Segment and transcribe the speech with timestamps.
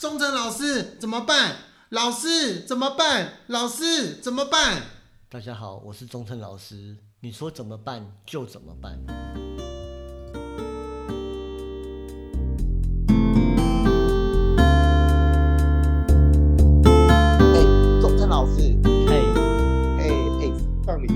[0.00, 1.56] 忠诚老师怎么办？
[1.90, 3.34] 老师怎么办？
[3.48, 4.80] 老师怎么办？
[5.28, 6.96] 大家好，我是忠诚老师。
[7.20, 8.98] 你说怎么办就怎么办。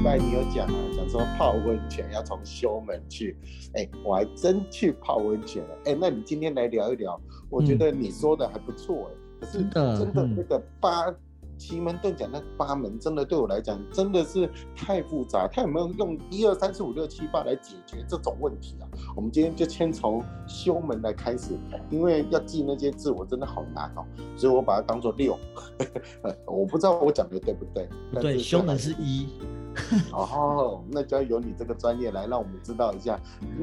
[0.04, 3.34] 拜你有讲啊，讲说泡温泉要从修门去，
[3.72, 5.70] 哎，我还真去泡温泉了。
[5.86, 7.18] 哎，那你今天来聊一聊，
[7.48, 9.14] 我觉得你说的还不错哎。
[9.40, 11.06] 可是真的 那个八
[11.56, 15.48] 奇门遁甲那八门，真的对我来讲真的是太复杂。
[15.48, 18.84] 他有没有用一二三四五六七八来解决这种问题啊？
[19.16, 21.54] 我们今天就先从修门来开始，
[21.88, 24.04] 因为要记那些字，我真的好难哦，
[24.36, 25.38] 所以我把它当做六。
[26.46, 27.88] 我不知道我讲的对不对？
[28.20, 29.28] 对，修门是一。
[30.12, 33.18] 哦，那就要由你这个专业来让我们知道一下，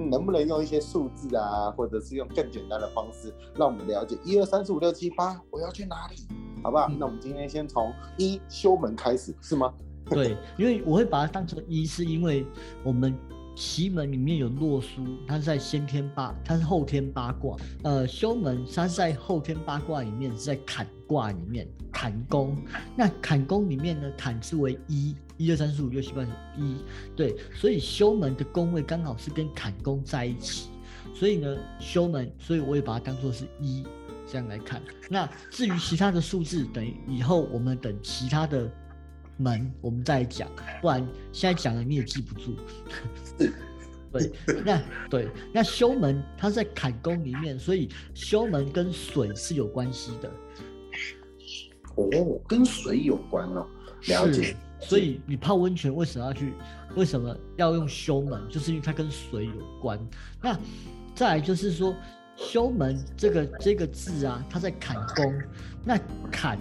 [0.09, 6.15] 能不能用一些数字啊，或者是用更简单的方式，让我们了解一二三四五六七八，我要去哪里，
[6.63, 6.87] 好不好？
[6.99, 9.73] 那我们今天先从一修门开始，是吗？
[10.09, 12.46] 对，因为我会把它当成一，是因为
[12.84, 13.18] 我们。
[13.55, 17.58] 奇门里面有洛书，它是在先天八，它是后天八卦。
[17.84, 22.58] 呃，修门它是在后天八卦里面，是在坎卦里面，坎宫。
[22.96, 26.77] 那坎宫里面呢，坎字为一，一二三四五六七八九一，
[27.16, 30.70] 对，所以修门的宫位刚好是跟坎宫在一起，
[31.13, 33.86] 所以呢，修门，所以我也把它当做是一
[34.26, 34.82] 这样来看。
[35.10, 38.71] 那至于其他的数字，等于以后我们等其他的。
[39.41, 40.47] 门，我们再讲，
[40.81, 42.55] 不然现在讲了你也记不住。
[44.11, 44.31] 对，
[44.65, 50.29] 那对，那修门它在坎宫里面，所以修门跟水是有关系的。
[51.95, 53.65] 哦，跟水有关哦，
[54.07, 54.55] 了解。
[54.79, 56.53] 所以你泡温泉为什么要去？
[56.95, 58.41] 为什么要用修门？
[58.49, 59.97] 就是因为它跟水有关。
[60.41, 60.59] 那
[61.15, 61.95] 再来就是说，
[62.35, 65.34] 修门这个这个字啊，它在坎宫，
[65.85, 65.97] 那
[66.29, 66.59] 坎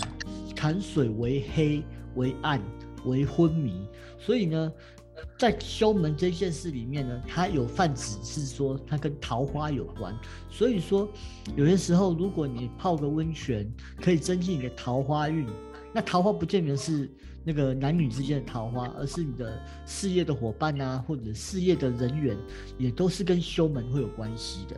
[0.54, 1.82] 坎水为黑。
[2.20, 2.60] 为暗，
[3.06, 4.72] 为昏迷，所以呢，
[5.38, 10.14] 在修门这件事里面呢，它有泛指是说它跟桃花有关。
[10.50, 11.08] 所以说，
[11.56, 13.66] 有些时候如果你泡个温泉，
[14.02, 15.46] 可以增进你的桃花运。
[15.94, 17.10] 那桃花不见得是
[17.42, 22.36] 那个男女之间的桃花，而是你的事业的伙伴啊，或者事业的人员，
[22.76, 24.76] 也都是跟修门会有关系的。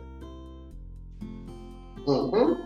[2.07, 2.57] 嗯哼，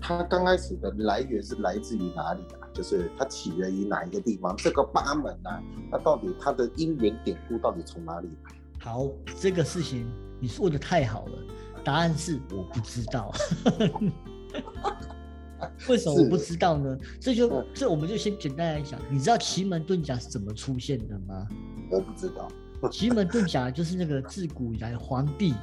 [0.00, 2.61] 它刚开始的来源是来自于哪里啊？
[2.72, 4.54] 就是它起源于哪一个地方？
[4.56, 5.50] 这个八门呢？
[5.90, 8.52] 它到底它的因缘典故到底从哪里来？
[8.80, 10.10] 好，这个事情
[10.40, 11.32] 你说的太好了。
[11.84, 13.32] 答案是我不知道。
[15.88, 16.98] 为什么我不知道呢？
[17.20, 21.46] 这就这我们就先简单来讲，你知道奇门遁甲是怎么出现的吗？
[21.90, 22.48] 我不知道。
[22.90, 25.54] 奇门遁甲就是那个自古以来皇帝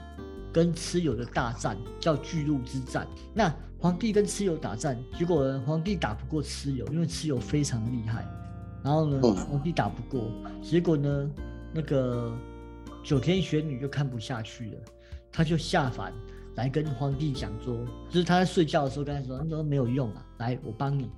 [0.53, 3.05] 跟蚩尤的大战，叫巨鹿之战。
[3.33, 8.27] 那皇帝跟蚩尤打战，结果皇帝打不过蚩尤，因为蚩尤非常厉害。
[8.83, 10.29] 然后呢，皇帝打不过，
[10.61, 11.29] 结果呢，
[11.73, 12.37] 那个
[13.03, 14.77] 九天玄女就看不下去了，
[15.31, 16.13] 她就下凡
[16.55, 21.09] 来跟皇帝讲说，就是他在睡觉的时候跟他说，他说没有用啊，来我帮你，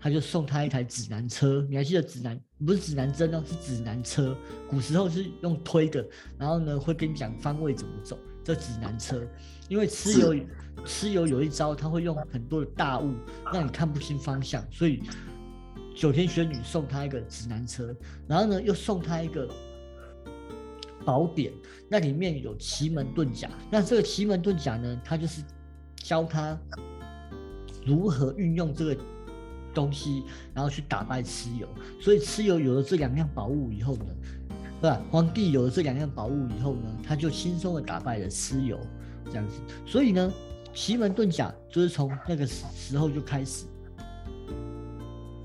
[0.00, 1.64] 他就送他一台指南车。
[1.70, 4.36] 你还记得指南不是指南针哦，是指南车。
[4.68, 6.04] 古时候是用推的，
[6.38, 8.18] 然后呢会跟你讲方位怎么走，
[8.54, 9.20] 这指南车。
[9.68, 10.44] 因为蚩尤，
[10.84, 13.14] 蚩尤有一招，他会用很多的大雾
[13.52, 15.00] 让你看不清方向，所以
[15.94, 17.94] 九天玄女送他一个指南车，
[18.26, 19.48] 然后呢又送他一个
[21.04, 21.52] 宝典，
[21.88, 23.48] 那里面有奇门遁甲。
[23.70, 25.40] 那这个奇门遁甲呢，他就是
[25.94, 26.58] 教他
[27.86, 28.96] 如何运用这个
[29.72, 31.68] 东西，然后去打败蚩尤。
[32.00, 34.06] 所以蚩尤有了这两样宝物以后呢，
[34.80, 35.00] 是吧？
[35.10, 38.78] 皇帝有了这两样宝物以后呢，他就轻松的打败了蚩尤。
[39.26, 40.32] 这样子，所以呢，
[40.72, 43.66] 奇门遁甲就是从那个时候就开始。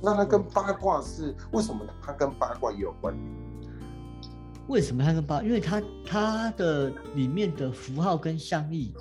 [0.02, 1.86] 那它跟八卦是为什么？
[2.02, 3.26] 它跟八卦也有关联？
[4.68, 5.44] 为什么它跟八？
[5.44, 8.94] 因为它它的里面的符号跟象意，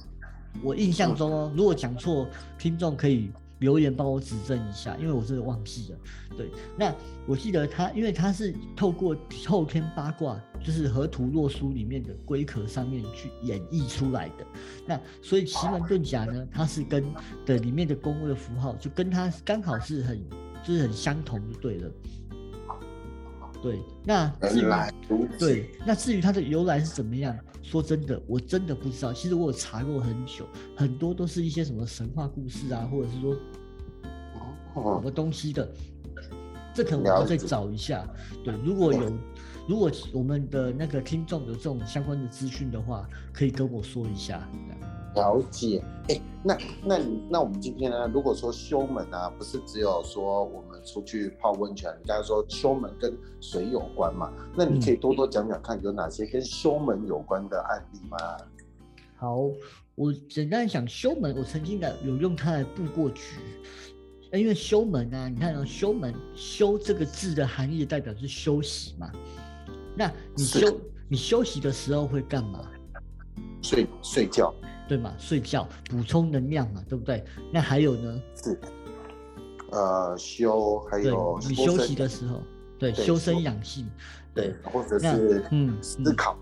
[0.63, 2.27] 我印象中哦，如果讲错，
[2.59, 3.31] 听众可以。
[3.65, 5.99] 留言帮我指正一下，因为我真的忘记了。
[6.37, 6.95] 对，那
[7.27, 9.17] 我记得他，因为他是透过
[9.47, 14.45] 后天八卦，就是河图洛书里面的龟壳上面去演绎出来的。
[14.87, 17.03] 那所以奇门遁甲呢，它是跟
[17.47, 20.23] 的里面的宫位的符号，就跟它刚好是很
[20.63, 21.91] 就是很相同就对了。
[23.63, 24.67] 对，那至于
[25.39, 27.35] 对，那至于它的由来是怎么样？
[27.65, 29.13] 说真的，我真的不知道。
[29.13, 30.45] 其实我有查过很久，
[30.77, 35.67] 很多都是一些什么神话故事啊，或者是说什么东西的。
[36.75, 38.07] 这可能我要再找一下。
[38.45, 39.13] 对，如果有，
[39.67, 44.47] 如果我们的那个听众有这种相关的资讯的话，可以跟我说一下。
[45.15, 46.99] 了解，哎，那那
[47.31, 48.07] 那我们今天呢？
[48.09, 54.33] 如果说修门啊，不是只有说我们出去泡温泉，你刚才说修门跟水有关嘛？
[54.57, 58.19] 那你可以多多讲讲看，有哪些跟修门有关的案例吗？
[59.17, 59.49] 好，
[59.95, 63.23] 我简单讲修门，我曾经的有用它来布过局。
[64.33, 69.11] 因为修门啊，你看哦，修门修这个字的含义代表是休息嘛。
[69.97, 72.69] 那你休你休息的时候会干嘛？
[73.63, 74.53] 睡睡觉。
[74.87, 75.15] 对嘛？
[75.19, 77.25] 睡觉补充能量嘛，对不对？
[77.51, 78.23] 那还有呢？
[78.35, 78.61] 是，
[79.75, 82.41] 呃，修还有你休息的时候，
[82.79, 83.91] 对，修身养性，
[84.33, 86.39] 对，或者是嗯思考，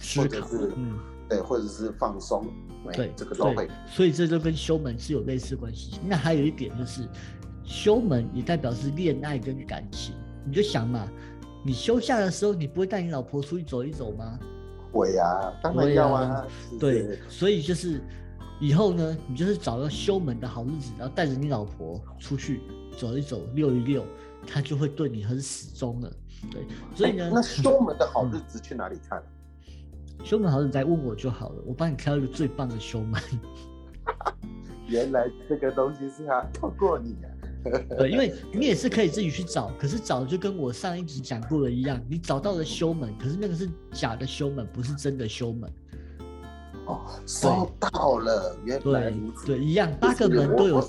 [0.00, 0.98] 思考是嗯
[1.28, 2.46] 对，或者是放松，
[2.92, 3.68] 对，这个都会。
[3.86, 6.00] 所以这就跟修门是有类似关系。
[6.08, 7.06] 那还有一点就是，
[7.62, 10.14] 修门也代表是恋爱跟感情。
[10.46, 11.06] 你就想嘛，
[11.62, 14.38] 你休假的时候，你不会带你老婆出去走一走吗？
[14.90, 16.46] 会啊，当然要啊。
[16.80, 18.02] 对，所以就是
[18.60, 22.60] 以后呢，你就是找个修门的好日子，然后带着你老婆出去
[22.96, 24.04] 走一走、溜一溜，
[24.46, 26.12] 他就会对你很始终了。
[26.50, 29.22] 对，所以呢，那修门的好日子去哪里看？
[30.22, 33.20] 修门好日子再问我就好了，我帮你挑一个最棒的修门。
[34.88, 37.28] 原来这个东西是要 透过你啊。
[37.98, 45.70] 对，因为你也是可以自己去找，可是找就跟我上一集讲过的一样，你找到了修门，可是那个是假的修门，不是真的修门。
[46.90, 49.46] 哦，收到了，原来如此。
[49.46, 50.84] 对，一样，八个门都有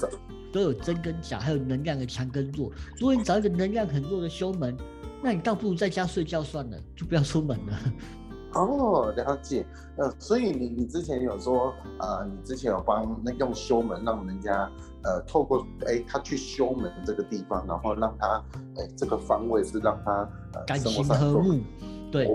[0.52, 2.72] 都有真跟假，还有能量的强跟弱。
[2.98, 4.76] 如果你找一个能量很弱的修门，
[5.24, 7.80] 那你倒不如在家睡觉算了，就不要出门了。
[8.54, 9.66] 哦，了解。
[9.96, 14.70] 呃，所以你你之前有说，呃，你之前有帮那用修门让人家，
[15.04, 18.44] 呃，透过哎他去修门这个地方，然后让他
[18.76, 20.30] 哎这个方位是让他
[20.68, 21.62] 感情和睦。
[22.12, 22.28] 对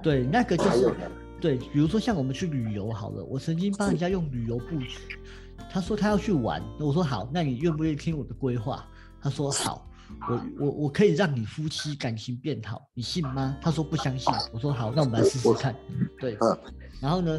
[0.00, 0.94] 对，那个就是
[1.40, 1.56] 对。
[1.56, 4.98] 比如说像我们去旅游好了，我曾经帮人家用旅游布局，
[5.70, 8.86] 他说他要去玩，我说好，那你愿不愿意听我的规划？
[9.20, 9.84] 他说好。
[10.26, 13.54] 我我我可以让你夫妻感情变好，你信吗？
[13.60, 14.32] 他说不相信。
[14.54, 15.76] 我说好，那我们来试试看。
[16.18, 16.34] 对，
[16.98, 17.38] 然后呢，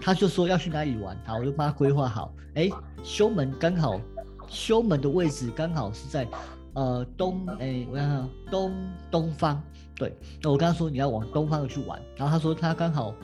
[0.00, 2.34] 他就说要去哪里玩，好，我就帮他规划好。
[2.54, 2.68] 哎，
[3.04, 4.00] 修门刚好，
[4.48, 6.26] 修门的位置刚好是在
[6.76, 8.74] 呃东，哎，我想想东
[9.10, 9.62] 东方。
[9.94, 13.14] 对，那我跟他说你要往东方去玩，然后他说他刚好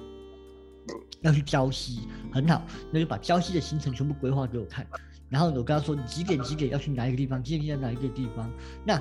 [1.20, 2.00] 要去礁溪，
[2.32, 4.86] 很好，那就把礁溪的行程全部规划给我看。
[5.28, 7.42] 然后我跟他说，你几点几点要去哪一个地方？
[7.42, 8.50] 几点在哪一个地方？
[8.86, 8.98] 那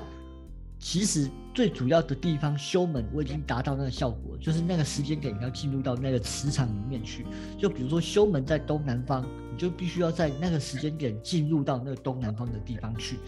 [0.78, 7.24] 其实最主要的地方修门，我已经达到那个效果，就是那个时间点你要进入到那个磁场里面去。
[7.58, 13.18] 就比如说修门在东南方，你就必须要在那个时间点进入到那个东南方的地方去。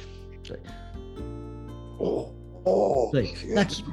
[0.42, 0.60] 对。
[1.98, 2.30] 哦
[2.64, 3.08] 哦。
[3.12, 3.84] 对，那进，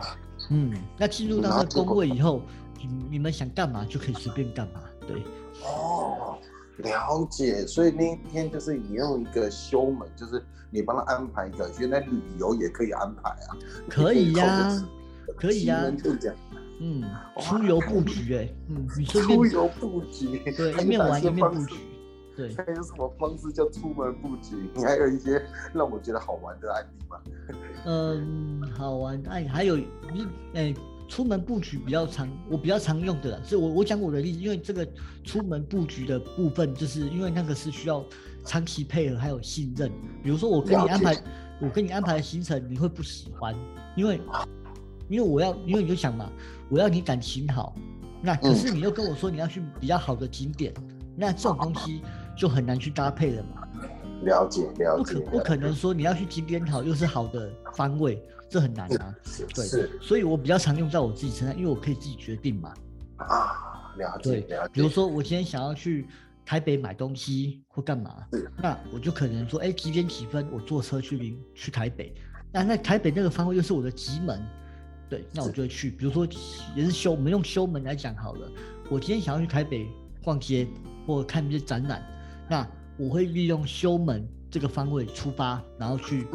[0.50, 2.42] 嗯，那进入到那个宫位以后，
[2.78, 4.82] 你你们想干嘛就可以随便干嘛。
[5.08, 5.22] 对。
[5.64, 6.38] 哦。
[6.78, 13.54] 了解，所以那一天就是你用一个修门，就是你帮他安排一个，原来旅游也可以安排啊，
[13.88, 14.84] 可以呀，
[15.38, 16.36] 可以呀，就这样，
[16.80, 17.04] 嗯，
[17.40, 21.76] 出游布局哎，嗯，你 出游布局，对， 一面玩一面布局，
[22.36, 24.70] 对，还有什么方式叫出门布局？
[24.76, 25.44] 你还有一些
[25.74, 27.18] 让我觉得好玩的案例吗？
[27.86, 30.74] 嗯，好玩，哎，还有你，哎。
[31.08, 34.88] 出门布局比较常，我比较常用的，所以我我讲我的例子，因为这个
[35.26, 38.02] 出门布局的部分，就是因为那个是需要
[38.46, 39.92] 长期配合还有信任。
[40.24, 41.22] 比如说我跟你安排，
[41.60, 43.54] 我跟你安排的行程，你会不喜欢，
[43.98, 44.22] 因为
[45.10, 46.32] 因为我要，因为你就想嘛，
[46.70, 47.76] 我要你感情好，
[48.22, 50.74] 那可是你又跟我说你要去比较好的景点，
[51.18, 52.02] 那这种东西
[52.42, 53.68] 就很难去搭配了嘛。
[54.24, 58.20] 了解了解，不可不可能说你要去景点好又是好的方位。
[58.50, 59.16] 这很难啊，
[59.56, 62.74] 对，所以我比较常用在我自己身上，因为我可以自己决定嘛。
[63.18, 64.72] 啊，了解了解。
[64.74, 66.08] 比如说我今天想要去
[66.44, 68.14] 台北买东西或干嘛，
[68.58, 72.14] 那我就可能说，哎，几点几分我坐车去临去台北，
[72.52, 74.46] 那那台北那个方位又是我的吉门，
[75.08, 75.90] 对，那我就会去。
[75.90, 76.28] 比如说
[76.76, 78.52] 也是修，我们用修门来讲好了。
[78.90, 79.88] 我今天想要去台北
[80.26, 80.68] 逛街
[81.08, 82.04] 或看一些展览，
[82.52, 82.68] 那
[82.98, 84.28] 我会利用修门。
[84.54, 86.28] 这个方位出发，然后去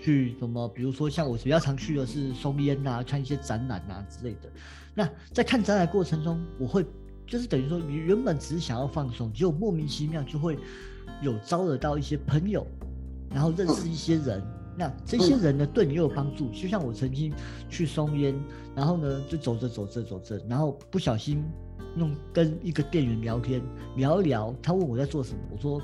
[0.00, 0.68] 去什么？
[0.68, 4.48] 比如说像我比较常去的是松烟呐，看一些展览呐之类的。
[4.94, 6.86] 那在看展览过程中，我会
[7.26, 10.56] 就是等于说，你原本只是想要放松，结果莫名其妙就会
[11.20, 12.64] 有招惹到一些朋友，
[13.28, 14.40] 然后认识一些人。
[14.78, 16.48] 那这些人呢，对你又有帮助。
[16.50, 17.34] 就像我曾经
[17.68, 18.40] 去松烟，
[18.76, 21.42] 然后呢就走着走着走着，然后不小心
[21.96, 23.62] 弄跟一个店员聊天，
[23.96, 25.80] 聊一聊，他问我在做什么，我说。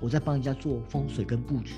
[0.00, 1.72] 我在帮人家做风水跟布局，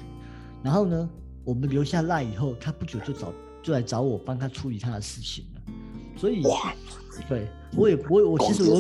[0.63, 1.09] 然后呢，
[1.43, 3.33] 我们留下赖以后，他不久就找
[3.63, 5.73] 就来找我帮他处理他的事情了。
[6.19, 6.43] 所以，
[7.27, 8.79] 对我也我我其实我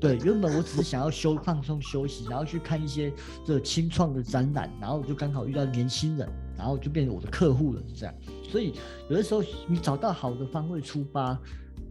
[0.00, 3.12] 对，原本我只是想要休放松休息，然后去看一些
[3.44, 8.14] 这个清创的展览，然后就刚好遇到年轻人，然后就变成我的客户了，是这样。
[8.48, 8.72] 所以
[9.10, 11.38] 有的时候你找到好的方位出发，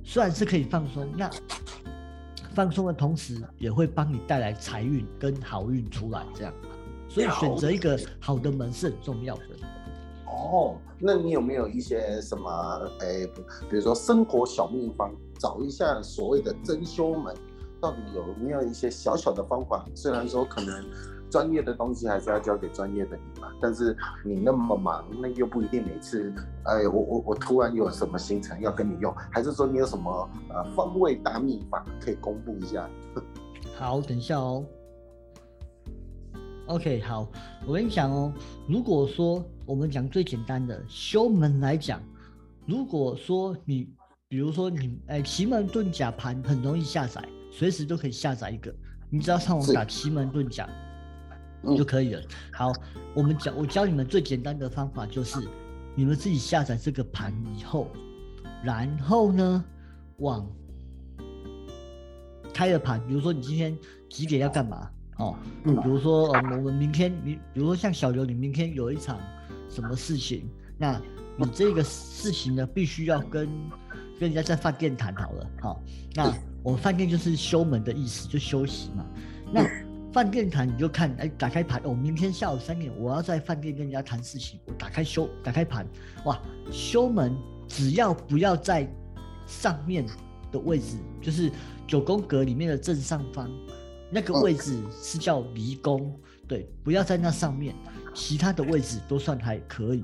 [0.04, 1.30] 虽然是可以放松，那
[2.60, 6.54] 放松的同时也会帮你带来财运跟好运出来，这样。
[7.08, 9.44] 所以选择一个好的门是很重要的。
[10.26, 12.52] 哦，那你有没有一些什么，
[13.00, 13.26] 诶，
[13.70, 17.34] 比如说生活小秘方，找一下所谓的珍馐门，
[17.80, 19.86] 到底有没有一些小小的方法？
[19.96, 20.86] 虽然说可能
[21.30, 23.96] 专业的东西还是要交给专业的你嘛，但是
[24.26, 26.34] 你那么忙，那又不一定每次，
[26.64, 32.90] 哎，我我我突然有什么行程要跟你用，还是说你有什么呃方位大秘法可以公布一下？
[33.78, 34.66] 好，等一下哦。
[36.68, 37.28] OK，好，
[37.66, 38.32] 我跟你讲哦，
[38.68, 42.02] 如果说我们讲最简单的修门来讲，
[42.68, 43.90] 如果说你，
[44.28, 48.72] 比如说你，哎，奇门遁甲盘很容易下载，随时都可以下载一个，
[49.10, 50.89] 你只要上网打奇门遁甲嗯
[51.78, 52.22] 就可以了。
[52.54, 52.72] 好，
[53.14, 55.40] 我们讲，我教你们最简单的方法就是，
[55.96, 57.88] 你们自己下载这个盘以后，
[58.64, 59.64] 然后呢，
[60.18, 60.50] 往
[62.54, 63.78] 开了盘，比如说你今天
[64.10, 64.90] 几点要干嘛？
[65.18, 65.36] 哦，
[65.66, 69.20] 嗯比如说，呃，我们明天，你比如说像小刘，你明天有一场
[69.70, 71.02] 什么事情，那
[71.38, 73.50] 你这个事情呢，必须要跟
[74.18, 75.84] 跟人家在饭店谈好了，好、
[76.16, 79.06] 那我们饭店就是休门的意思，就休息嘛。
[79.52, 79.62] 那
[80.12, 85.86] 饭店谈你就看，哎，打开盘，哦，明天下午三点我要在饭店跟人家谈事情，我打开修，打开盘，
[86.26, 87.38] 哇，修门
[87.68, 88.92] 只要不要在
[89.46, 90.06] 上面
[90.52, 91.52] 的位置，就是
[91.88, 93.50] 九宫格里面的正上方。
[94.12, 97.76] 那个嗯位置是叫离宫，对，不要在那上面，
[98.16, 100.04] 其他的位置都算还可以。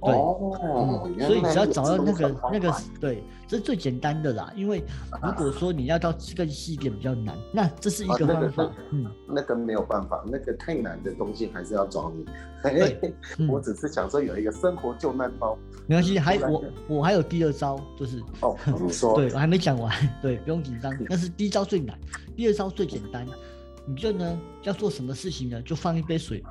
[0.00, 4.52] 对哦，嗯，所以只要找到那个那个法对，这是最简单的啦。
[4.56, 4.84] 因为
[5.22, 8.76] 如果说你要到更细一点比较难，那这是一个啊那个方法。
[8.92, 12.24] 嗯，那个没有办法，那个太难的东西还是要找你。
[12.62, 12.98] 对
[13.38, 15.58] 嗯我只是想说有一个生活救难包。
[15.86, 20.92] 没关系，还我我还有第二招，就是哦，你说对我还没讲完，对，不用紧张。
[21.08, 21.98] 但是第一招最难，
[22.36, 23.26] 第二招最简单。
[23.86, 25.62] 你就呢要做什么事情呢？
[25.62, 26.44] 就放一杯水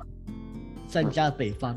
[0.88, 1.76] 在你家的北方，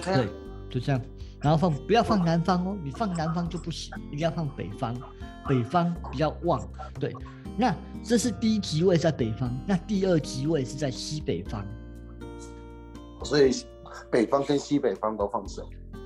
[0.00, 0.28] 对，
[0.70, 1.00] 就这样。
[1.40, 4.96] 然后放不要放南方哦，你放南方就不行，一定要放北方，
[5.46, 6.66] 北方比较旺。
[6.98, 7.14] 对，
[7.56, 11.64] 那这是第一极位在北方，那第二极位是在西北方。
[13.22, 13.50] 所以
[14.10, 15.62] 北方跟西北方都放水，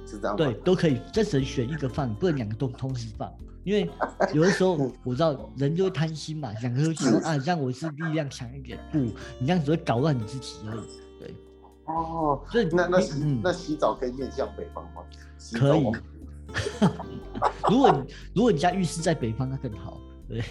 [0.06, 0.37] 是这样吗？
[0.37, 3.32] 对，都可以，这只能选一个放，不能两个都同时放。
[3.62, 3.88] 因为
[4.32, 4.73] 有的时候
[5.04, 10.80] 我知道人就会贪心嘛，两个都觉得啊，这样我是力量强一点，不，你这样只会搞乱你自己而已。
[11.90, 15.02] 对，哦，所以那那洗、嗯那洗澡可以面向北方吗？
[15.59, 15.85] 可以
[17.70, 20.00] 如果你如果你家浴室在北方，那更好。
[20.28, 20.42] 对，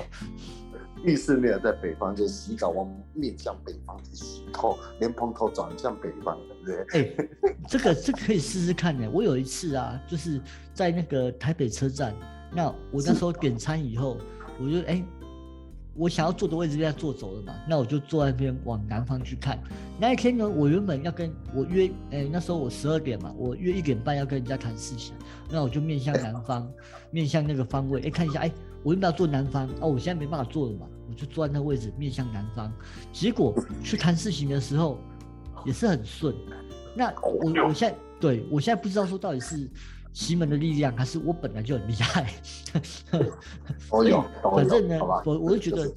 [1.03, 7.01] 浴室没有在北方，就洗澡往面向北方去洗头，连蓬头转向北方，对不对？
[7.01, 9.10] 哎、这个这个可以试试看呢。
[9.13, 10.41] 我有一次啊，就是
[10.74, 12.15] 在那个台北车站，
[12.53, 14.17] 那我那时候点餐以后，
[14.60, 15.03] 我就哎、
[16.00, 19.62] 我想要坐的位置被他坐走了嘛，那我就坐在那边往南方去看。
[20.00, 25.13] 那一天呢，我原本要跟我约，哎、那时候我十二点嘛，我约一点半要跟人家谈事情，
[25.51, 26.72] 那我就面向南方，
[27.12, 28.51] 面向那个方位，哎、看一下，哎、
[28.82, 32.72] 我原本要坐南方，哦，我现在没办法坐了嘛，我就坐在那个位置面向南方。
[33.12, 33.53] 结果
[33.84, 34.98] 去谈事情的时候
[35.65, 36.34] 也是很顺。
[36.96, 39.70] 那我我现在对我现在不知道说到底是
[40.20, 42.30] 奇门的力量，还是我本来就很厉害。
[43.90, 45.90] 都有，反正呢，我我就觉得。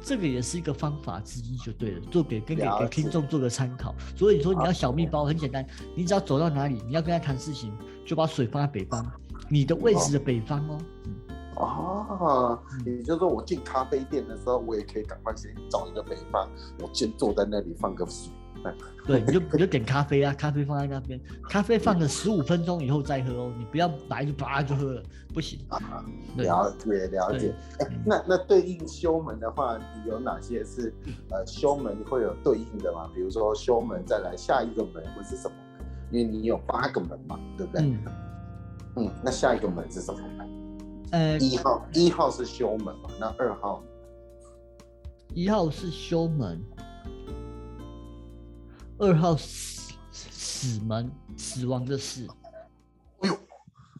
[0.00, 3.94] 这个也是一个方法之一，就对了，做给跟给给听众做个参考。
[4.16, 7.72] 所以说你要小秘包很简单，你只要走到哪里，你要跟他谈事情，
[8.04, 9.06] 就把水放在北方，
[9.48, 10.76] 你的位置的北方哦。
[11.04, 11.14] 嗯
[11.54, 16.48] 啊，嗯也就是说，我进咖啡店的时候，我也可以赶快先找一个北方，
[16.80, 18.32] 我先坐在那里放个水。
[19.06, 25.58] 对，你就你就点咖啡啊，咖啡放在那边，咖啡放了十五分钟以后再喝哦，你不要来就叭就喝了，不行。
[25.68, 26.04] 啊
[26.36, 27.54] 了解了解。
[27.80, 30.92] 哎、嗯那那对应修门的话，你有哪些是
[31.30, 33.10] 呃修门会有对应的吗？
[33.14, 35.54] 比如说修门再来下一个门会是什么？
[36.10, 37.82] 因为你有八个门嘛，对不对？
[37.82, 37.98] 嗯，
[38.96, 40.48] 嗯那下一个门是什么门？
[41.12, 43.08] 呃，一号一号是修门嘛？
[43.18, 43.82] 那二号
[45.34, 46.60] 一号是修门，
[48.98, 52.26] 二号死死门，死亡的死。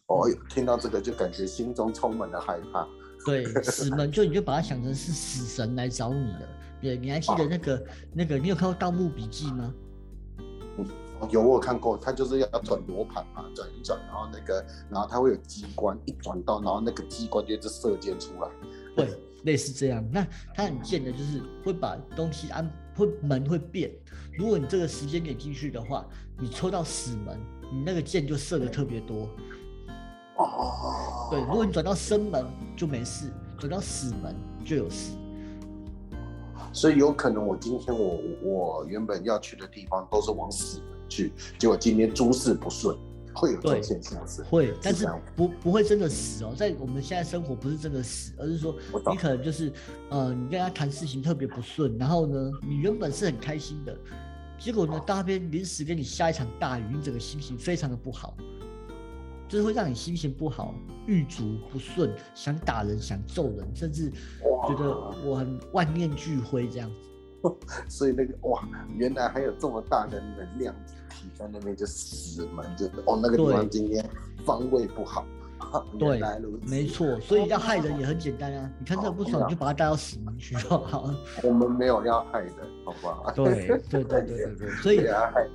[0.06, 2.86] 哦呦，听到这个就感觉心中充满了害怕。
[3.24, 6.48] 对， 死门就你就把它想成是死神来找你的。
[6.80, 9.74] 对，你还记得那个、那个，你有看过《盗墓笔记》吗？
[11.20, 18.48] 哦有我有看过，他就是要转罗盘嘛，转一转，然后那个，然后它会有机关，一转到，然后那个机关就一直射箭出来。
[18.94, 20.08] 对，类似这样。
[20.12, 20.24] 那
[20.54, 23.90] 他很贱的，就是会把东西安，会门会变。
[24.36, 26.04] 如果你这个时间点进去的话，
[26.36, 27.38] 你抽到死门，
[27.72, 29.28] 你那个箭就射的特别多。
[30.36, 32.44] 哦，对，如果你转到生门
[32.76, 35.12] 就没事，转到死门就有事。
[36.72, 42.96] 所以有可能我今天我我原本要去的地方都是往死门去，结果今天诸事不顺，
[43.38, 44.42] 会有这种对现象是？
[44.42, 46.52] 会，但是不不会真的死哦。
[46.56, 48.74] 在我们现在生活不是真的死，而是说
[49.10, 49.72] 你可能就是
[50.10, 53.96] 呃，你跟他谈事情特别不顺，然后呢，你原本是很开心的，
[54.58, 58.36] 结果呢，到那边临时给你下一场大雨，你整个心情非常的不好，
[59.48, 60.74] 就是会让你心情不好、
[61.06, 64.10] 郁卒不顺，想打人、想揍人，甚至
[64.66, 64.90] 觉得
[65.24, 67.08] 我很万念俱灰这样子。
[67.88, 70.74] 所以那个哇，原来还有这么大的能量
[71.18, 74.08] 体在那边，就死门，就哦那个地方今天
[74.44, 75.26] 方位不好。
[75.58, 76.22] 啊对
[76.62, 81.14] 没错，所以要害人也很简单啊，你看这不爽，你就把他带到死门去就好了。
[81.42, 82.54] 我们没有要害人，
[82.86, 83.30] 好不好？
[83.34, 85.52] 对对对对对对，所以 要害人。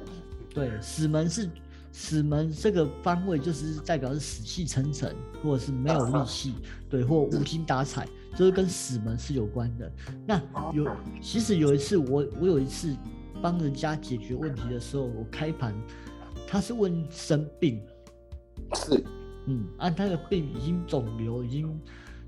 [0.53, 1.49] 对，死门是
[1.93, 6.53] 死门这个方位，就是代表是死气沉沉，或者是没有力 气，
[6.89, 8.05] 对，或无精打采，
[8.35, 9.91] 就是跟死门是有关的。
[10.27, 10.39] 那
[10.73, 10.85] 有，
[11.21, 12.93] 其实有一次我我有一次
[13.43, 15.75] 帮人家解决问题的时候，我开盘，
[16.47, 17.85] 他是问生病，
[18.73, 19.03] 是。
[19.47, 21.77] 嗯，啊，他的病已经肿瘤，已经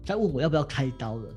[0.03, 1.29] 在问我要不要开刀了。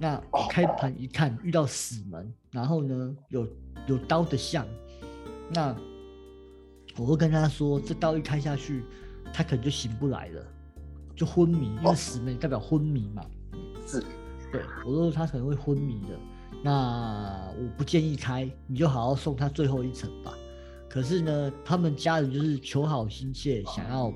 [0.00, 3.46] 那开盘一看，遇到死门，然后呢有
[3.86, 4.66] 有刀的像，
[5.48, 5.76] 那
[6.96, 8.82] 我会跟他说，这刀一开下去，
[9.32, 10.44] 他可能就醒不来了，
[11.14, 13.24] 就昏迷，因为死门代表昏迷嘛。
[13.86, 14.02] 是，
[14.50, 16.18] 对，我说他可能会昏迷的，
[16.62, 20.32] 那我不建议开，你就好好送他最后一程吧。
[20.88, 24.12] 可是呢，他们家人就是求好心切，想要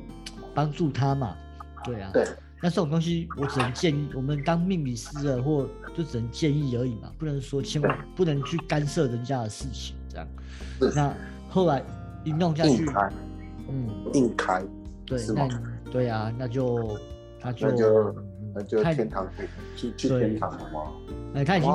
[0.54, 1.36] 帮助他嘛，
[1.84, 2.10] 对啊。
[2.12, 2.26] 对。
[2.62, 10.26] 那这种东西我只能建议，我们当命理师的或就只能建议而已嘛，不能说千万不能去干涉人家的事情这样。
[10.80, 11.14] 是那
[11.50, 11.84] 后来
[12.24, 13.12] 一弄下去硬，开，
[13.68, 14.64] 嗯，硬开，
[15.04, 16.98] 对，是那吗对啊，那就
[17.42, 17.68] 那就
[18.54, 19.26] 那就天堂
[19.76, 20.92] 去去去天堂了吗？
[21.34, 21.70] 哎，他已经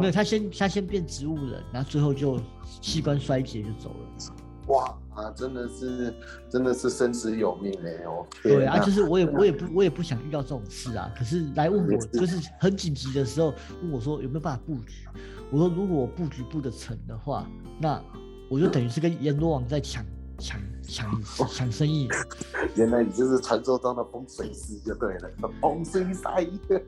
[0.00, 2.40] 没有，他先他先变植物人，然后最后就
[2.80, 4.34] 器官衰竭就走了。
[4.68, 6.14] 哇啊，真的是
[6.48, 8.24] 真的是生死有命哎哦！
[8.42, 11.12] 对啊，就是我也我也不我也不想遇到这种事啊。
[11.18, 15.06] 可是来问我，是就是很紧急的时候问我说有没有办法布局。
[15.50, 17.46] 我说如果我布局布得成的话，
[17.80, 18.00] 那
[18.48, 20.04] 我就等于是跟阎罗王在抢
[20.42, 22.08] 抢抢抢生意。
[22.74, 26.22] 原来你就是传说中的风水师就对了，风水师。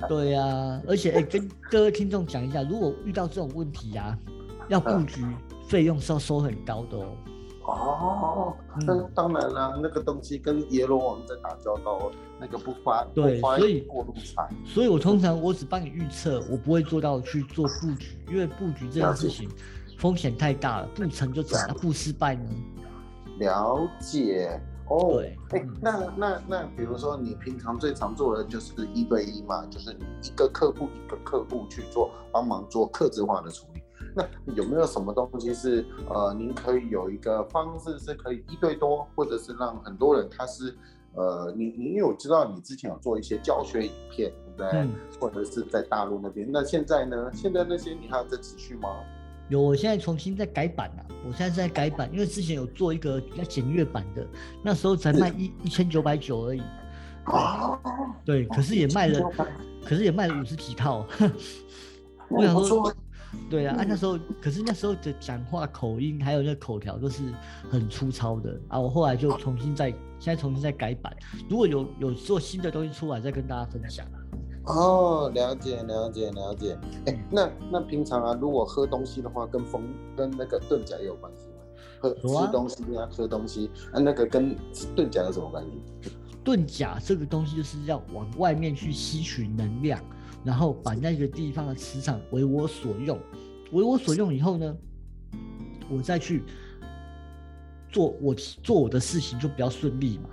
[0.09, 4.19] 对呀、而且哎、跟 各位听众讲一下，如果遇到这种问题啊，
[4.69, 5.25] 要布嗯局
[5.69, 7.17] 费用是要收很高的哦。
[7.67, 19.49] 哦，嗯那当然啦，那个东西跟阎罗王在打交道，那个不花对所以过路财，所以我通常我只帮你预测，我不会做到去做布局，因为布局这件事情
[19.97, 22.51] 风险太大了，不成就成，那不失败呢？
[23.39, 25.13] 了解哦。
[25.15, 33.83] 对哎、嗯那那那，比如说你平常最常做的就是一对一嘛，就是你一个客户一个客户去做，帮忙做客制化的处理。
[34.17, 40.77] 那有没有什么东西是呃，您可以有一个方式是可以一对多，或者是让很多人他是
[41.15, 44.81] 呃，你你因为我知道你之前有做一些教学影片，对不对？
[44.81, 47.31] 嗯或者是在大陆那边，那现在呢？
[47.33, 48.89] 现在那些你还有在持续吗？
[49.49, 54.27] 有，我现在重新在改版了、我现在是在改版，因为之前有做一个比较简约版的，
[54.63, 56.63] 那时候才卖一一千九百九而已。
[57.25, 57.79] 啊，
[58.25, 59.21] 对，可是也卖了，
[59.85, 61.07] 可是也卖了五十几套。
[62.29, 62.93] 我想说
[63.51, 67.23] 对啊，啊那时候，可是那时候的讲话口音还有那口条都是
[67.71, 68.79] 很粗糙的啊。
[68.79, 71.15] 我后来就重新再，现在重新再改版。
[71.49, 74.07] 如果有有做新的东西出来，再跟大家分享。
[74.67, 76.79] 哦，了解了解了解。
[77.07, 79.83] 哎、嗯那那平常啊，如果喝东西的话，跟风
[80.17, 81.55] 跟那个盾甲也有关系吗？
[82.01, 84.57] 喝吃东西啊，喝东西啊，那个跟
[84.95, 86.11] 盾甲有什么关系？
[86.45, 89.99] 遁甲这个东西就是要往外面去吸取能量，
[90.45, 93.19] 然后把那个地方的磁场为我所用，
[93.73, 94.77] 为我所用以后呢，
[95.91, 96.43] 我再去
[97.91, 100.29] 做我做我的事情就比较顺利嘛。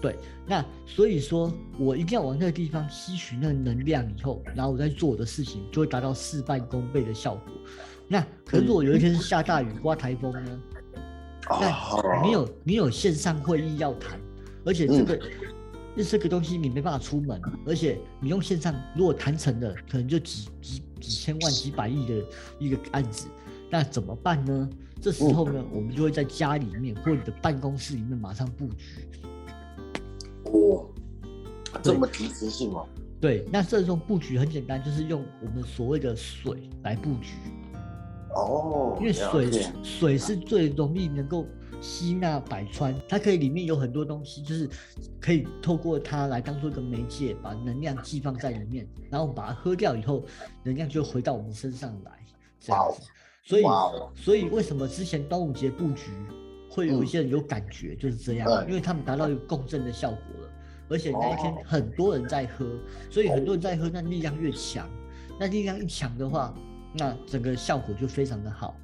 [0.00, 7.52] 对对，那所以说我一定要往那个地方吸取那个能量以后，然后我再做我的事情，就会达到事半功倍的效果。
[8.06, 10.60] 那可是如果有一天是下大雨、刮台风呢？
[11.50, 14.20] 那哦，你有你有线上会议要谈，
[14.64, 15.20] 而且这个、
[16.04, 22.24] 这个东西你没办法出门，而且你用线上如果谈成了，可能就几几几千万、几百亿的
[22.58, 23.28] 一个案子，
[23.70, 24.68] 那怎么办呢？
[25.00, 29.06] 这时候呢，我们就会在家里面或你的办公室里面马上布局。
[30.52, 30.86] 哇，
[31.82, 32.86] 这么及时性哦。
[33.20, 37.34] 对，那这种布局很简单，就是用我们所谓的水来布局。
[38.34, 39.50] 哦，因为水
[39.82, 41.44] 水是最容易能够
[41.80, 44.68] 吸纳百川，它可以里面有很多东西，就是
[45.20, 50.22] 可以透过它来当做一个媒介，把能量寄放在里面，然后把它喝掉以后，
[50.62, 52.12] 能量就回到我们身上来，
[52.60, 53.08] 这样子。
[53.42, 53.64] 所以
[54.14, 56.10] 所以为什么之前端午节布局
[56.68, 60.50] 会有一些人有感觉，就是这样，嗯因为他们达到一个共振的效果了，
[60.88, 62.66] 而且那一天哦很多人在喝，
[63.10, 64.88] 所以很多人在喝，那力量越强，
[65.38, 66.54] 那力量一强的话，
[66.94, 68.74] 那整个效果就非常的好。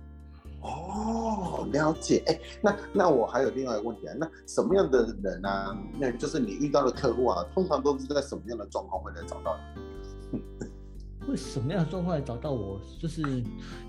[0.62, 2.22] 哦，了解。
[2.26, 5.78] 哎，那那我还有另外一个问题啊，那什么样的人啊？
[5.98, 9.58] 那就是你遇到的客户啊，通常都是在什么样的状况会来找到
[10.30, 10.40] 你？
[11.28, 12.80] 会什么样的状况来找到我？
[12.98, 13.22] 就是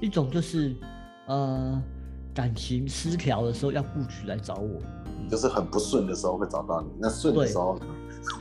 [0.01, 0.75] 一种就是
[1.27, 1.81] 呃
[2.35, 4.81] 感情失调的时候要布局来找我，
[5.31, 7.85] 就是很不顺的时候会找到你，那顺的时候呢？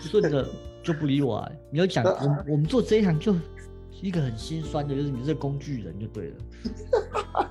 [0.00, 0.44] 顺的
[0.82, 1.50] 就不理我、啊。
[1.70, 3.32] 你要讲我们我们做这一行就
[4.02, 6.36] 一个很心酸的，就是你是个工具人就对了。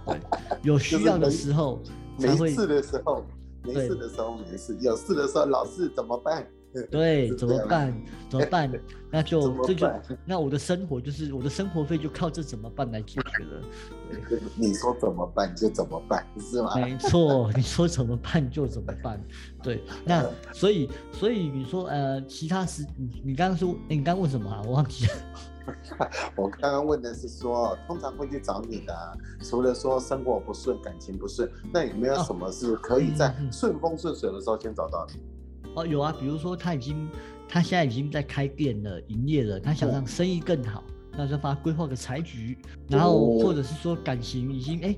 [0.06, 0.20] 对，
[0.64, 1.82] 有需要的时候
[2.20, 3.26] 才会没事的时候，
[3.64, 6.46] 没事的时候没事，有事的时候老是怎么办？
[6.90, 7.94] 对，怎么办？
[8.30, 8.72] 怎么办？
[9.12, 9.88] 那就这就
[10.26, 13.62] 那我的生活就是我的生活费就靠这怎么办来解决了。
[14.28, 16.74] 对， 你说怎么办就怎么办，是吗？
[16.82, 19.24] 没错，你说怎么办就怎么办。
[19.62, 24.62] 对， 那所以所以你说呃，其他时你你刚刚说你刚刚问什么啊？
[24.66, 25.14] 我忘记了。
[26.36, 35.14] 我刚刚问的是说，通常会去找你的啊、除了说生活不顺、感情不顺，那有没有哦什么是可以在顺风顺水的时候先找到你？
[35.16, 35.22] 哦，
[35.88, 37.10] 有啊，比如说他已经，
[37.48, 40.84] 他现在已经在开店了，营业了，他想让生意更好，
[41.18, 42.58] 那就帮他规划个财局，
[42.88, 44.96] 然后哦或者是说感情已经哎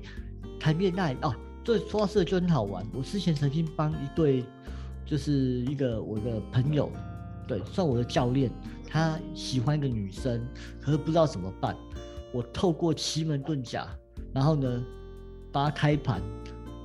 [0.60, 1.34] 谈恋爱哦，
[1.64, 2.86] 这说到这就很好玩。
[2.92, 4.44] 我之前曾经帮一对，
[5.04, 6.90] 就是一个我的朋友，
[7.48, 8.50] 对，算我的教练，
[8.88, 10.46] 他喜欢一个女生，
[10.80, 11.76] 可是不知道怎么办。
[12.32, 13.86] 我透过奇门遁甲，
[14.32, 14.84] 然后呢，
[15.52, 16.20] 帮他开盘，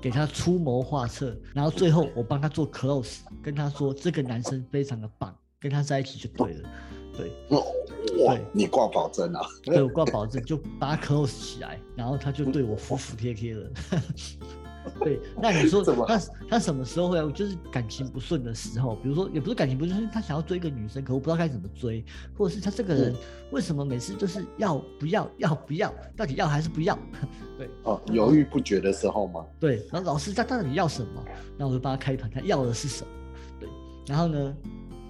[0.02, 6.70] 给他出谋划策，然后最后我帮他做 close，跟他说这个男生非常的棒，跟他在一起就对了。
[7.16, 7.30] 对，
[8.08, 9.42] 对，你挂保证啊？
[9.64, 13.70] 对我挂保证，就把他 close 起来，然后他就对我服服帖帖了。
[15.00, 17.32] 对，那你说他他什么时候会啊？
[17.34, 22.04] 就是感情不顺的时候，比如说也不是感情不顺，就是他想要追一个女生，可我不知道该怎么追，
[22.38, 23.16] 或者是他这个人
[23.52, 26.98] 为什么每次就是要不要要不要，到底要还是不要？
[27.58, 29.46] 对哦，犹豫不决的时候吗？
[29.60, 31.24] 对，然后老师他到底要什么？
[31.58, 33.10] 那我就帮他开盘，他要的是什么？
[33.60, 33.70] 对，
[34.08, 34.56] 然后呢，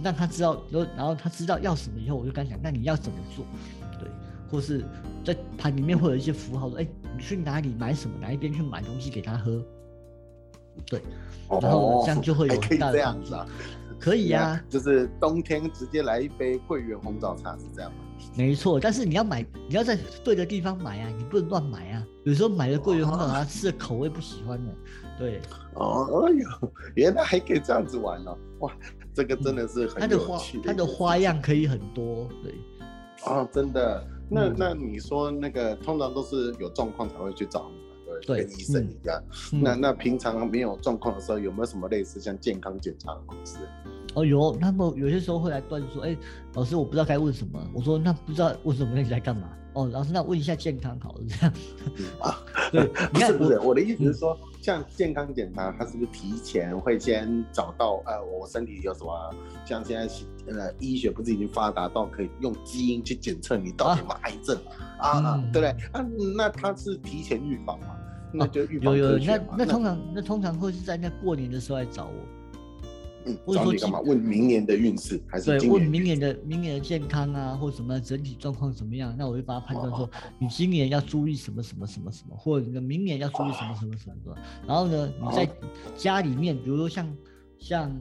[0.04, 3.46] 让他知道，然后然后他知道要什么以后，我就跟他讲，那你要怎么做？
[4.00, 4.10] 对，
[4.50, 4.84] 或是
[5.24, 9.64] 在盘里面会有一些符号说，哎，你去哪里买什么，哪一边去买东西给他喝？
[10.86, 11.02] 对，
[11.50, 13.46] 然后哦，这样就会有这的帮助样子啊？
[14.00, 17.98] 可以呀、就是冬天直接来一杯桂圆红枣茶是这样吗？
[18.36, 22.04] 没错，但是你要买，你要在对的地方买啊，你不能乱买啊。
[22.24, 24.74] 有时候买了桂圆红枣茶吃的口味不喜欢的，
[25.20, 25.42] 对，
[25.76, 28.38] 哦，哎呦，原来还可以这样子玩哦！
[28.60, 28.72] 哇，
[29.14, 32.56] 这个真的是很它的花有趣它的花样可以很多，对。
[33.26, 34.08] 哦，真的。
[34.32, 37.78] 那、嗯那你说那个通常都是有状况才会去找你
[38.10, 39.22] 嘛，对跟医生一样。
[39.52, 43.60] 嗯那那平常没有状况的时候，有没有什么类似像健康检查的公司？
[44.14, 46.16] 哦，有，他们有些时候会来断说，哎、
[46.54, 47.60] 老师，我不知道该问什么。
[47.74, 49.50] 我说，那不知道问什么，那你来干嘛？
[49.74, 51.54] 哦，老师，那问一下健康好了，这样。
[52.20, 52.38] 啊，
[52.72, 59.34] 对， 不是不是，我，的意思是说，像健康检查，他是不是提前会先找到呃，我身体有什么？
[59.66, 60.14] 像现在
[60.52, 64.58] 呃，医学不是已经发达到可以用基因去检测你到底有没有癌症
[65.00, 65.70] 啊啊，嗯对不对？
[65.94, 67.96] 啊，那他是提前预防嘛？
[68.34, 69.40] 那就预防有有，那。
[69.60, 72.14] 那通常那通常会是在那过年的时候来找我，
[73.26, 74.00] 嗯，或者说找你干嘛？
[74.02, 84.36] 问明年的运势还是对，问明年的明年的健康啊，或什么整体状况怎么样，那我就帮他判断说，你今年要注意什么什么什么什么，或者你的明年要注意什么什么什么什么。
[84.68, 85.50] 然后呢，你在
[85.96, 87.08] 家里面，比如说像
[87.60, 87.92] 像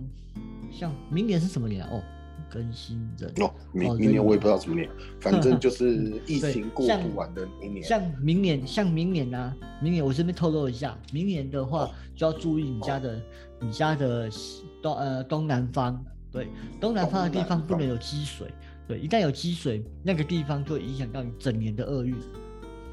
[0.71, 1.91] 像明年是什么年啊？
[1.93, 2.03] 哦，
[2.51, 3.27] 更新的。
[3.45, 4.89] 哦，明哦明年我也不知道对什么年，
[5.21, 7.85] 反正就 是疫情过不完的明年。
[7.85, 13.21] 像明年，像明年啊，明年我这边透露一下，明年的话哦就要注意你家的，
[13.61, 16.49] 你家的西东呃东南方，对，
[16.81, 18.49] 东南方的地方方不能有积水，
[18.89, 22.15] 对，一旦有积水，那个地方就会影响到你整年的厄运，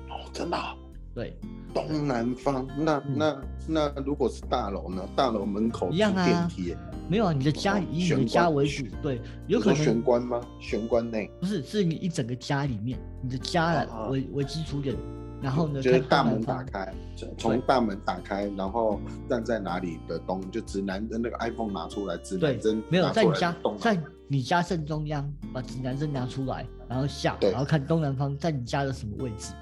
[0.09, 0.75] 哦，真的啊、
[1.15, 1.37] 对，
[1.73, 3.17] 东南方，那嗯。
[3.17, 5.05] 那那如果是大楼呢？
[5.15, 6.25] 大楼门口一样啊。
[6.25, 6.75] 电梯，
[7.09, 10.41] 没有啊，你的家哦以你的家为主，对，有可能玄关吗？
[10.59, 11.29] 玄关内。
[11.39, 14.07] 不是，是你一整个家里面，你的家来啊。
[14.07, 14.95] 为为基础点，
[15.41, 16.93] 然后呢，就是大门打开，
[17.37, 29.53] 从大门打开，然后站在哪里的东，就指南针那个 iPhone 拿出来，指对南针，没有在你家，在你家正中央把指南针拿出来，然后下，然后看东南方在你家的什么位置，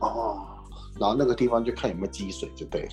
[0.00, 0.46] 哦，
[0.98, 2.92] 然后那个地方就看有没有积水就对了。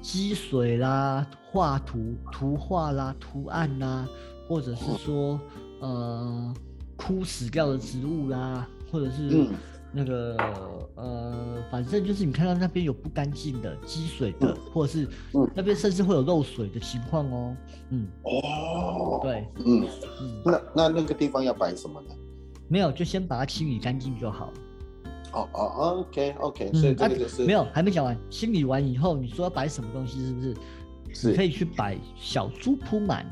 [0.00, 4.08] 积水啦、画图、图画啦、图案啦，
[4.48, 5.38] 或者是说
[5.80, 6.54] 呃
[6.96, 9.54] 枯死掉的植物啦，或者是嗯
[9.92, 10.36] 那个、
[10.94, 17.56] 呃，反正就是你看到那边有不干净的、积水的，或者是嗯那边甚至会有漏水的情况哦。
[17.90, 19.86] 嗯，哦，，对，嗯，
[20.20, 22.14] 嗯，那那那个地方要摆什么呢？
[22.68, 24.52] 没有就先把它清理干净就好。
[25.32, 25.60] 哦哦
[26.00, 30.54] ，OK OK，所以这个就是、没有还没讲完，清理完以后，你说要摆什么东西是不是？
[31.12, 33.26] 是可以去摆小猪铺满。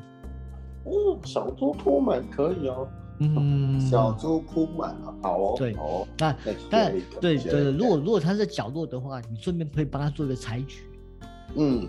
[0.85, 2.89] 哦，小猪铺满可以哦，
[3.21, 6.37] 嗯，小猪铺满了，好哦，对哦，那
[6.71, 10.83] 但对对对，如果如果它是在角落的话，你顺便可以帮他做一个裁决。
[11.57, 11.89] 嗯，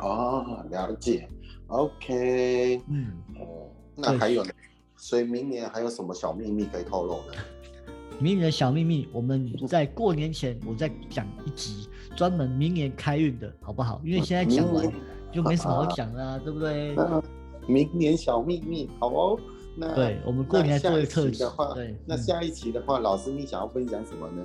[0.00, 1.28] 哦，了解
[1.68, 4.50] ，OK，嗯，哦，那还有呢？
[4.96, 7.34] 所以明年还有什么小秘密可以透露呢？
[8.18, 14.00] 明年的小秘密，我们在过年前我再讲一集，专门明年开运的好不好？
[14.04, 14.90] 因为现在讲完
[15.32, 16.96] 就没什么好讲了、啊，对不对？
[17.66, 19.38] 明年小秘密，好哦。
[19.76, 21.74] 那对我们过年做一特的话，
[22.06, 24.44] 那下一期的话，老师你想要分享什么呢？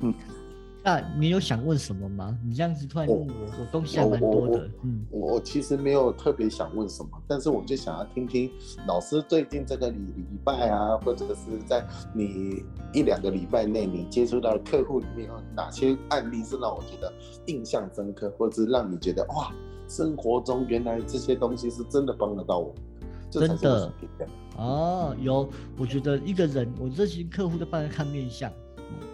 [0.86, 2.38] 那你有想问什么吗？
[2.44, 3.24] 你这样子突然问我，
[3.58, 4.68] 我东西还蛮多的。
[4.82, 8.50] 嗯，我我其实没有特别想问什么，但是我就想要听听
[8.86, 11.34] 老师最近这个礼礼拜啊，或者是
[11.66, 17.10] 在你一两个礼拜内你接触到的客户里面，有哪些案例是让我觉得
[17.46, 19.50] 印象深刻，或者是让你觉得哇，
[19.88, 22.74] 生活中原来这些东西是真的帮得到我，
[23.30, 23.92] 真的。
[24.56, 28.50] 哦，有，我觉得一个人，我这些客户都帮他看面相。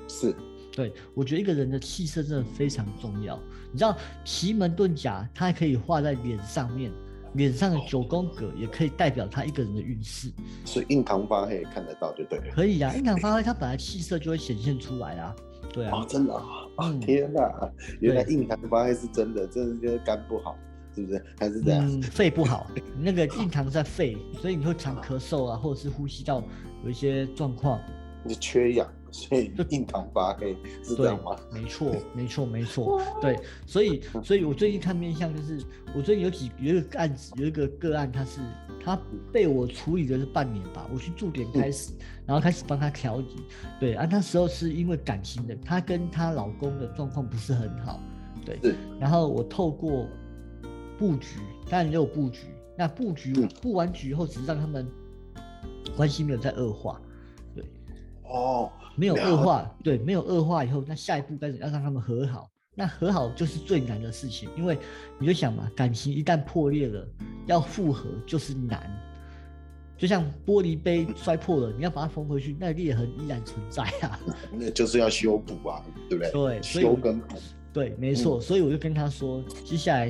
[0.06, 0.34] 是，
[0.70, 3.38] 对，我觉得一个人的气色真的非常重要。
[3.72, 6.92] 你知道奇门遁甲，它还可以画在脸上面，
[7.34, 10.30] 脸上的九宫格也可以代表他一个人的运势。
[10.66, 12.44] 所以印堂发黑看得到就对了。
[12.54, 15.34] 可以啊，印堂发黑，它本来气色就会显现出来啊。
[15.72, 16.34] 对啊哦，，真的
[16.76, 20.56] 嗯天哪，原来对印堂发黑是真的，真的就是肝不好，
[20.94, 21.24] 是不是？
[21.38, 21.84] 还是这样？
[21.86, 22.66] 嗯，肺不好，
[22.98, 26.42] 那个硬糖在肺，所以你会常咳嗽啊，或者是呼吸道
[26.84, 27.80] 有一些状况。
[28.24, 35.62] 你缺氧，所以印堂发黑，是这对样吗？，没错，没错，没错，对，所以，所以我最近看面相，就是
[35.94, 38.40] 我最近有几有一个案子，有一个个案，他是
[38.82, 38.98] 他
[39.32, 41.92] 被我处理的是半年吧，我去驻点开始，
[42.26, 43.36] 然后开始帮他调理，
[43.78, 48.00] 对，啊，那时候是因为感情的，她跟她老公的状况不是很好，
[48.44, 50.06] 对，是然后我透过
[50.98, 52.46] 布局，当然也有布局，
[52.76, 54.86] 那布局嗯布完局以后，只是让他们
[55.96, 57.09] 关系没有再恶化，对。
[58.30, 62.48] 哦，没有恶化，对，没有恶化以后，那下一步该怎么样让他们和好？
[62.74, 64.78] 那和好就是最难的事情，因为
[65.18, 67.06] 你就想嘛，感情一旦破裂了，
[67.46, 68.90] 要复合就是难。
[69.98, 74.18] 就像玻璃杯摔破了，你要把它缝回去，那裂痕依然存在啊。
[74.50, 76.32] 那就是要修补啊，对不对？
[76.32, 77.36] 对修跟补。
[77.70, 80.06] 对，没错，所以我就跟他说，接下来，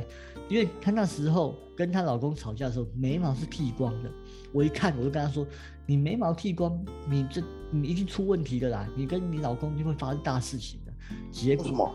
[0.48, 4.10] 因为她那时候跟她老公吵架的时候，眉毛是剃光的，
[4.52, 5.44] 我一看我就跟她说，
[5.90, 10.92] 你眉毛剃光，你这你一定出问题的啦，你跟你老公就会发生大事情的。
[11.32, 11.92] 结果什么？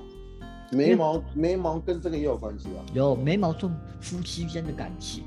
[0.74, 2.84] 眉毛眉毛跟这个也有关系啊？
[2.94, 5.24] 有眉毛重夫妻间的感情。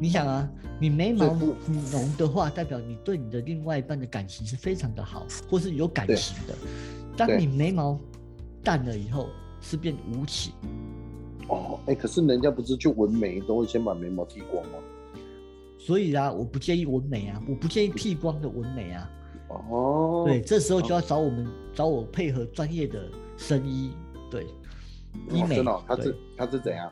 [0.00, 6.54] 你想啊，你眉毛浓的话，代表你对你的另外一半的感情是非常的好，或是有感情的。
[7.16, 7.96] 当你眉毛
[8.64, 9.28] 淡了以后，
[9.60, 10.52] 是变无情。
[11.46, 14.78] 哦，哎，可是人家不是去纹眉都会先把眉毛剃光吗？
[15.84, 19.10] 所以啊，我不建议纹眉啊，我不建议剃光的纹眉啊。
[19.48, 23.92] 哦，对，，这时候就要找我们找我配合专业的生医，
[24.30, 24.46] 对，
[25.30, 26.90] 医美，他是他是怎样？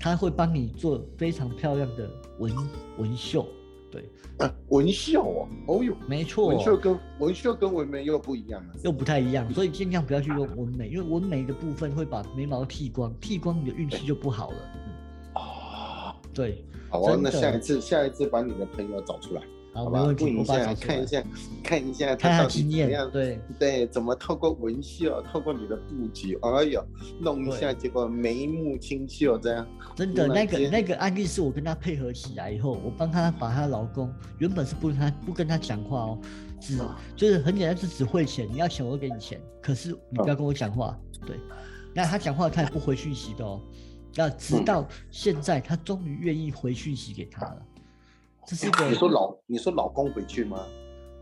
[0.00, 2.52] 他会帮你做非常漂亮的纹
[2.98, 3.46] 纹绣，
[3.92, 8.74] 对，啊，纹绣哦，哦哟，没错，纹绣跟纹绣跟纹眉又不一样了。
[8.82, 14.56] 又不太一样，所以尽量不要去用纹眉，因为纹眉的部分会把眉毛剃光，剃光你的运气就不好了。
[14.74, 17.30] 嗯，啊，对，好啊，真的。
[17.32, 20.00] 那下一次下一次把你的朋友找出来，好，好吧？
[20.00, 21.24] 没问题，问一下，看一，下，
[21.60, 26.84] 看一下他他到底经验怎么样，，对，对，怎么透过纹绣，透过你的布局，哎呦，
[27.20, 29.66] 弄一下，结果眉目清秀这样。
[29.96, 36.18] 真的，那个那个案例是我跟他配合起来以后，我帮他把她老公原本是不跟他不跟他讲话哦，
[36.60, 36.96] 只啊。
[37.16, 40.96] 就是很简单，是只汇钱，你要钱我就给你钱，可是你不要跟我讲话。
[41.26, 41.36] 对，
[41.92, 43.60] 那他讲话他也不回讯息的哦，
[44.16, 44.64] 那直嗯。
[44.64, 47.62] 到现在他终于愿意回讯息给他了，
[48.46, 50.58] 这是一个你说老你说老公回去吗？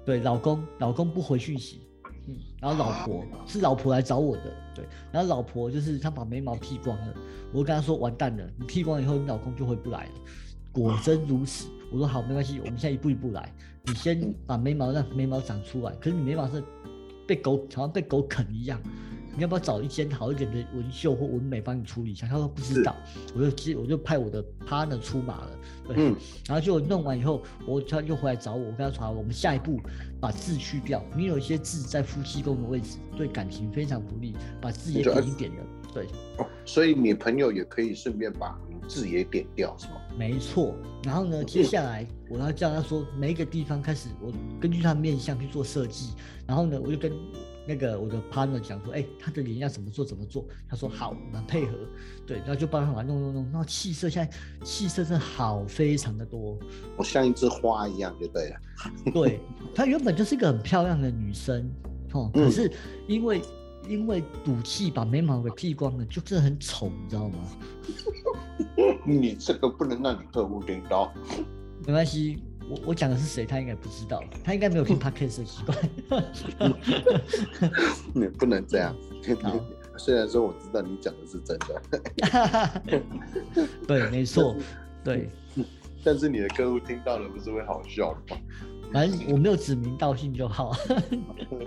[0.04, 1.82] 对老公老公不回讯息，
[2.26, 7.14] 嗯，然后老婆是老婆来找我的，对，然后老婆就是她把眉毛剃光了，
[7.52, 10.12] 我跟她说完蛋了，你剃光以后你老公就回不来了，
[10.72, 16.62] 果真如此，我说好没关系，我们现在一步一步来，你先把眉毛让眉毛长出来，可是你眉毛是
[17.26, 18.80] 被狗好像被狗啃一样。
[19.34, 22.26] 你要不要找一间好一点的纹绣或纹美帮你处理一下？
[22.26, 22.94] 他说不知道，
[23.34, 25.50] 我就接我就派我的 partner 出马了，
[25.88, 26.16] 对，嗯
[26.46, 29.80] 然后就弄完以后，我他就回来找我，我跟他说我们下一步
[30.20, 35.62] 把字去掉，你有一些字在夫妻宫的位置，对感情非常不利，把字也一点的，
[35.94, 36.06] 对，
[36.38, 39.94] 哦所以你朋友也可以顺便把字也点掉，是吗？
[40.18, 40.74] 没错。
[41.04, 46.10] 然后呢，接下来我要叫他说每一个地方开始，我根据他面相去做设计。
[46.46, 47.10] 然后呢，我就跟
[47.66, 50.44] 那个我的 partner 讲说，哎，他的脸要怎么做怎么做。
[50.68, 51.72] 他说好，我们配合。
[52.26, 56.58] 对，然后就帮他弄弄弄，然后气色现在气色真的好非常的多。
[56.96, 58.56] 我像一枝花一样就对了。
[59.12, 59.40] 对，
[59.74, 61.70] 她原本就是一个很漂亮的女生，
[62.12, 62.72] 哦，可嗯是
[63.06, 63.40] 因为
[63.88, 67.38] 因为赌气把眉毛给剃光了，就真的很丑，你知道吗？
[69.06, 71.12] 你这个不能让你客户听到。
[71.84, 75.78] 没关系，我我讲的是谁，他应该不知道，他应该没有听 podcast 的习惯。
[78.14, 78.94] 你不能这样
[79.42, 79.54] 好。
[79.98, 81.82] 虽然说我知道你讲的是真的，
[83.86, 84.56] 对，没错，
[85.04, 85.28] 对，
[86.02, 88.36] 但是你的客户听到了不是会好笑吗？
[88.90, 90.72] 反正我没有指名道姓就好。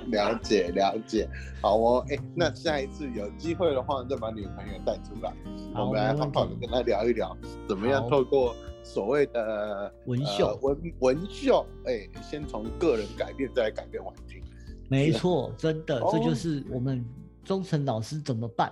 [0.07, 1.29] 了解了解，
[1.61, 5.31] 好哦，哎、那下一次有机会的话，再把女朋友带出来，
[5.75, 7.35] 我们来好好的跟他聊一聊，
[7.67, 14.39] 怎么样透过所谓的文秀呃、纹纹绣，哎、先从个人改变，再来改变环境。
[14.87, 17.03] 没错，真的，这就哦是我们
[17.43, 18.71] 忠诚老师怎么办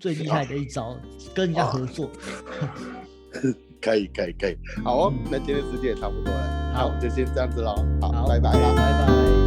[0.00, 0.96] 最厉害的一招，
[1.32, 2.10] 跟人家合作。
[3.80, 8.74] 可以可以可以，好哦，嗯那今天时间也差不多了，那好我们就先这样子喽，好，好，拜拜啦。
[8.76, 9.41] 拜拜。